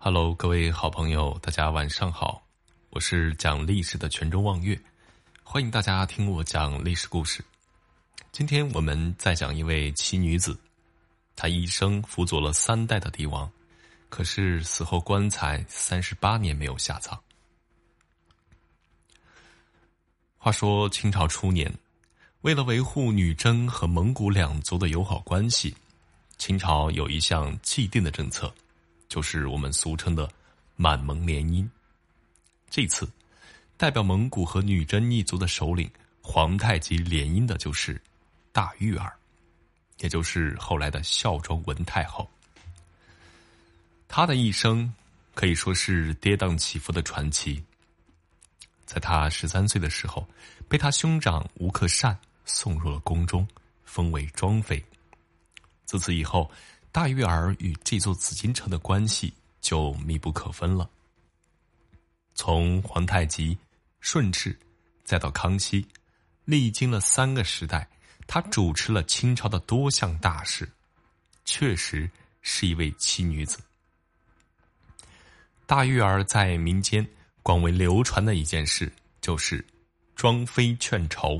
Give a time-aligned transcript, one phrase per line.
[0.00, 2.40] Hello，各位好朋友，大家晚上好，
[2.90, 4.80] 我是讲历史的泉州望月，
[5.42, 7.44] 欢迎大家听我讲历史故事。
[8.30, 10.56] 今天我们再讲一位奇女子，
[11.34, 13.50] 她一生辅佐了三代的帝王，
[14.08, 17.20] 可是死后棺材三十八年没有下葬。
[20.36, 21.74] 话说清朝初年，
[22.42, 25.74] 为了维护女真和蒙古两族的友好关系，
[26.38, 28.54] 清朝有一项既定的政策。
[29.08, 30.30] 就是我们俗称的
[30.76, 31.66] 满蒙联姻。
[32.68, 33.10] 这次
[33.76, 35.90] 代表蒙古和女真一族的首领
[36.20, 38.00] 皇太极联姻的就是
[38.52, 39.16] 大玉儿，
[40.00, 42.28] 也就是后来的孝庄文太后。
[44.06, 44.92] 她的一生
[45.34, 47.64] 可以说是跌宕起伏的传奇。
[48.84, 50.28] 在她十三岁的时候，
[50.68, 53.48] 被她兄长吴克善送入了宫中，
[53.84, 54.84] 封为庄妃。
[55.86, 56.50] 自此以后。
[56.90, 60.88] 大玉儿与这座紫禁城的关系就密不可分了。
[62.34, 63.56] 从皇太极、
[64.00, 64.58] 顺治，
[65.04, 65.86] 再到康熙，
[66.44, 67.88] 历经了三个时代，
[68.26, 70.68] 他主持了清朝的多项大事，
[71.44, 73.58] 确实是一位奇女子。
[75.66, 77.06] 大玉儿在民间
[77.42, 78.90] 广为流传的一件事，
[79.20, 79.64] 就是
[80.16, 81.38] 庄妃劝朝。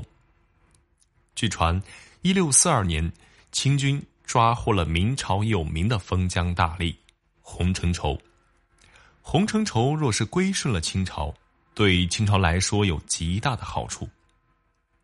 [1.33, 1.81] 据传，
[2.21, 3.11] 一六四二年，
[3.51, 4.01] 清军。
[4.29, 6.95] 抓获了明朝有名的封疆大吏
[7.41, 8.15] 洪承畴。
[9.23, 11.33] 洪承畴若是归顺了清朝，
[11.73, 14.07] 对清朝来说有极大的好处。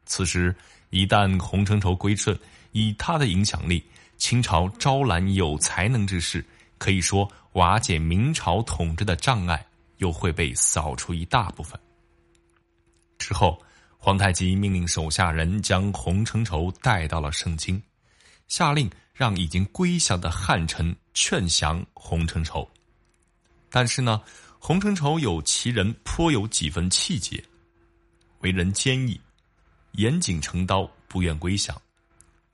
[0.06, 0.56] 此时
[0.92, 2.40] 一旦洪承畴归顺，
[2.72, 3.84] 以他的影响力，
[4.16, 6.46] 清朝招揽有才能之士，
[6.78, 9.66] 可以说瓦解明朝统治的障碍
[9.98, 11.80] 又会被扫除一大部分。
[13.18, 13.60] 之后，
[13.98, 17.82] 皇太极命令手下人将洪承畴带到了盛京，
[18.48, 18.88] 下令。
[19.16, 22.70] 让已经归降的汉臣劝降洪承畴，
[23.70, 24.22] 但是呢，
[24.60, 27.42] 洪承畴有其人颇有几分气节，
[28.40, 29.20] 为人坚毅，
[29.94, 31.82] 严谨成刀，不愿归降，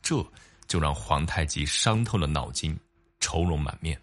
[0.03, 0.23] 这
[0.67, 2.79] 就让皇太极伤透了脑筋，
[3.19, 3.99] 愁容满面。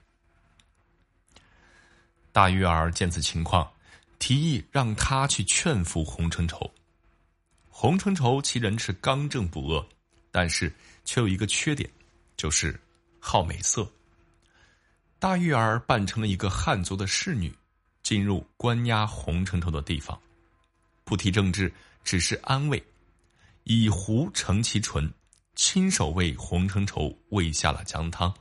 [2.33, 3.71] 大玉儿见此情况，
[4.19, 6.69] 提议让他去劝服洪承畴。
[7.69, 9.87] 洪承畴其人是刚正不阿，
[10.33, 11.89] 但是却有一个缺点。
[12.39, 12.81] 就是
[13.21, 13.87] 好美色。
[15.19, 17.53] 大玉儿扮成了一个汉族的侍女，
[18.03, 20.19] 进入关押洪承畴的地方，
[21.05, 21.71] 不提政治，
[22.05, 22.83] 只是安慰，
[23.65, 25.13] 以壶盛其唇，
[25.57, 28.33] 亲手为洪承畴喂下了姜汤。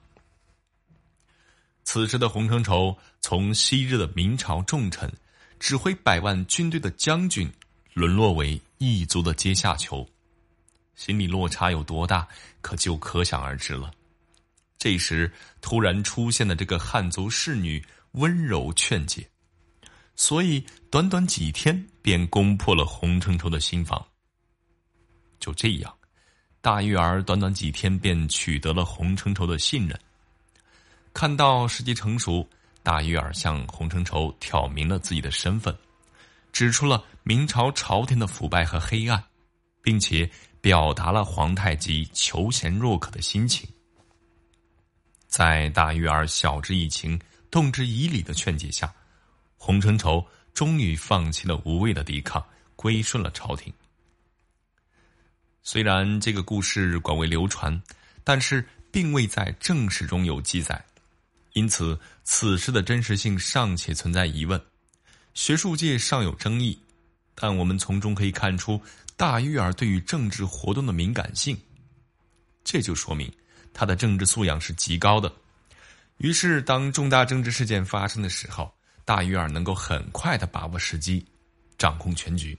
[1.83, 5.11] 此时的洪承畴从昔日的明朝重臣，
[5.59, 7.51] 指挥百万军队的将军，
[7.93, 10.07] 沦落为异族的阶下囚。
[10.97, 12.27] 心理落差有多大，
[12.59, 13.91] 可就可想而知了。
[14.79, 15.31] 这时
[15.61, 17.81] 突然出现的这个汉族侍女
[18.13, 19.29] 温柔劝解，
[20.15, 24.03] 所以短短几天便攻破了洪承畴的心房。
[25.39, 25.95] 就这样，
[26.61, 29.97] 大玉儿短短几天便取得了洪承畴的信任。
[31.13, 32.47] 看到时机成熟，
[32.81, 35.77] 大玉儿向洪承畴挑明了自己的身份，
[36.51, 39.23] 指出了明朝朝廷的腐败和黑暗，
[39.83, 40.27] 并且。
[40.59, 43.69] 表达了皇太极求贤若渴的心情，
[45.27, 47.19] 在大玉儿晓之以情、
[47.49, 48.93] 动之以理的劝解下，
[49.57, 52.43] 洪承畴终于放弃了无谓的抵抗，
[52.75, 53.71] 归顺了朝廷。
[55.61, 57.81] 虽然这个故事广为流传，
[58.23, 60.83] 但是并未在正史中有记载，
[61.53, 64.61] 因此此事的真实性尚且存在疑问，
[65.33, 66.79] 学术界尚有争议。
[67.39, 68.81] 但我们从中可以看出。
[69.17, 71.59] 大玉儿对于政治活动的敏感性，
[72.63, 73.29] 这就说明
[73.73, 75.29] 他的政治素养是极高的。
[76.17, 78.71] 于是，当重大政治事件发生的时候，
[79.03, 81.25] 大玉儿能够很快的把握时机，
[81.79, 82.55] 掌控全局。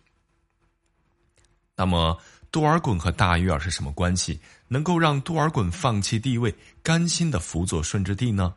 [1.76, 2.20] 那么，
[2.50, 4.40] 多尔衮和大玉儿是什么关系？
[4.66, 6.52] 能够让多尔衮放弃地位，
[6.82, 8.56] 甘心的辅佐顺治帝呢？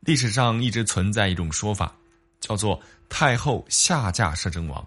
[0.00, 1.94] 历史上一直存在一种说法，
[2.40, 4.84] 叫做太后下嫁摄政王。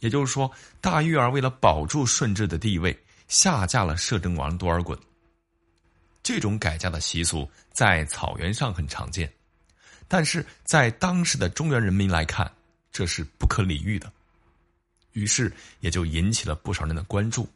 [0.00, 0.50] 也就是说，
[0.80, 2.96] 大玉儿为了保住顺治的地位，
[3.26, 4.98] 下嫁了摄政王多尔衮。
[6.22, 9.32] 这种改嫁的习俗在草原上很常见，
[10.06, 12.50] 但是在当时的中原人民来看，
[12.92, 14.12] 这是不可理喻的。
[15.12, 17.48] 于是也就引起了不少人的关注。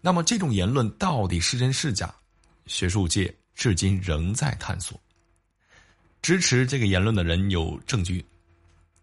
[0.00, 2.14] 那么，这种言论到底是真是假？
[2.66, 5.00] 学术界至今仍在探索。
[6.22, 8.24] 支持这个言论的人有证据。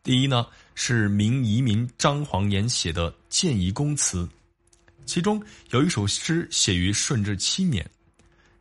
[0.03, 0.45] 第一呢，
[0.75, 4.25] 是明遗民张煌言写的《建仪公词》，
[5.05, 7.89] 其中有一首诗写于顺治七年，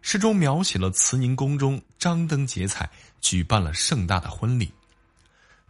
[0.02, 2.88] 诗中描写了慈宁宫中张灯结彩，
[3.20, 4.70] 举办了盛大的婚礼。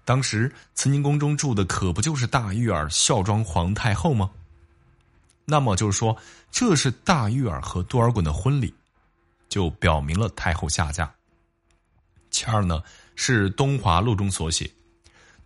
[0.04, 4.30] 当时慈宁宫中住的可不就是大玉儿孝庄皇太后吗？
[5.46, 6.14] 那么就是说，
[6.50, 8.74] 这是大玉儿和多尔衮的婚礼，
[9.48, 11.10] 就表明了太后下嫁。
[12.30, 12.82] 其二呢，
[13.16, 14.70] 是《东华录》中所写，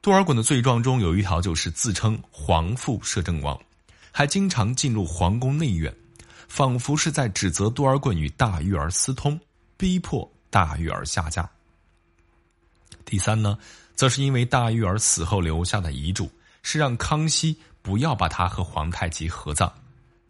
[0.00, 3.58] 多尔衮的罪状中有一条就是自称皇父摄政王，
[4.12, 5.92] 还经常进入皇宫内院，
[6.46, 9.38] 仿佛是在指责多尔衮与大玉儿私通，
[9.76, 11.48] 逼迫大玉儿下嫁。
[13.04, 13.58] 第三呢，
[13.94, 16.30] 则是因为大玉儿死后留下的遗嘱
[16.62, 19.72] 是让康熙不要把他和皇太极合葬，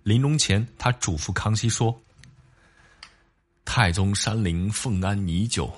[0.02, 1.94] 临终前他嘱咐康熙说
[3.66, 5.70] ：“太宗山陵奉安已久。”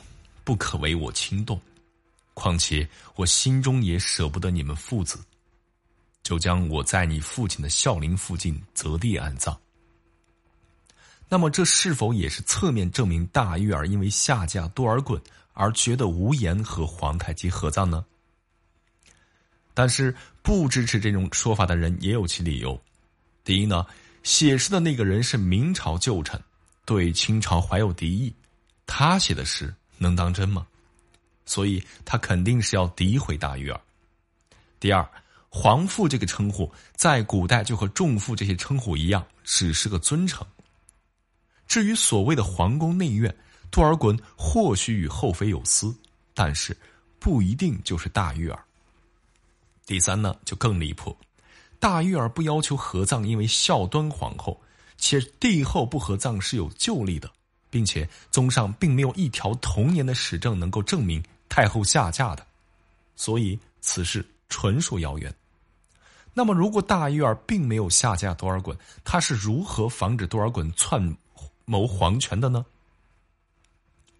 [0.44, 1.60] 不可为我轻动，
[2.38, 5.18] 况且我心中也舍不得你们父子，
[6.22, 9.58] 就将我在你父亲的孝陵附近择地安葬。
[11.28, 15.20] 那么，这是否也是侧面证明大玉儿因为下嫁多尔衮
[15.52, 18.04] 而觉得无颜和皇太极合葬呢？
[19.74, 22.80] 但是，不支持这种说法的人也有其理由。
[23.42, 23.84] 第一呢，
[24.22, 26.40] 写诗的那个人是明朝旧臣，
[26.86, 28.32] 对清朝怀有敌意，
[28.86, 29.74] 他写的诗。
[30.00, 30.64] 能当真吗？
[31.48, 33.80] 所以他肯定是要诋毁大玉儿。
[34.78, 35.08] 第二，
[35.48, 40.46] 皇父这个称呼在古代就和重父这些称呼一样，只是个尊称。
[41.66, 43.34] 至于所谓的皇宫内院，
[43.70, 45.92] 多尔衮或许与后妃有私，
[46.34, 46.76] 但是
[47.18, 48.62] 不一定就是大玉儿。
[49.86, 51.16] 第三呢，就更离谱，
[51.80, 54.60] 大玉儿不要求合葬，因为孝端皇后，
[54.98, 57.30] 且帝后不合葬是有旧例的。
[57.70, 62.46] 并且，宗上并没有一条童年的史证能够证明太后下嫁的，
[63.16, 65.34] 所以此事纯属谣言。
[66.34, 71.16] 那么，如果大玉儿并没有下嫁多尔衮，他是如何防止多尔衮篡
[71.64, 72.64] 谋皇权的呢？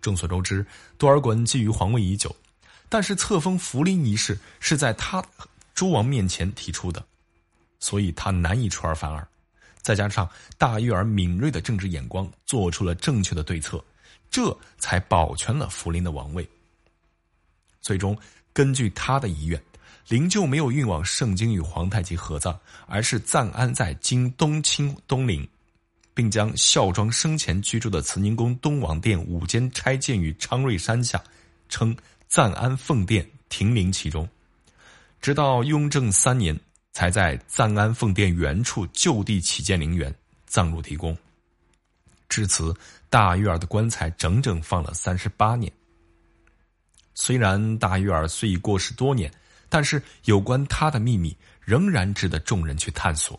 [0.01, 0.67] 众所周知，
[0.97, 2.35] 多尔衮觊觎皇位已久，
[2.89, 5.25] 但是册封福临一事是在他
[5.75, 7.05] 诸王面前提出的，
[7.79, 9.27] 所以他难以出尔反尔。
[9.81, 13.83] 再加上大玉儿敏锐的政治眼光，做出了正确的对策，
[14.29, 16.49] 这才保全了福临的王位。
[17.89, 18.15] 最终，
[18.53, 19.59] 根据他的遗愿，
[20.09, 22.55] 灵柩没有运往盛京与皇太极合葬，
[22.87, 25.49] 而是暂安在京东清东陵，
[26.13, 31.19] 并将孝庄生前居住的慈宁宫东王殿五间拆建于昌瑞山下，
[31.71, 31.97] 称
[32.27, 34.29] 暂安奉殿，停灵其中，
[35.23, 36.55] 直到雍正三年。
[36.95, 40.13] 才在暂安奉殿原处就地起建陵园，
[40.47, 41.17] 葬入地宫。
[42.29, 42.75] 至此，
[43.09, 45.73] 大玉儿的棺材整整放了三十八年。
[47.21, 49.29] 虽然大玉儿虽已过世多年，
[49.69, 53.39] 但是有关她的秘密仍然值得众人去探索。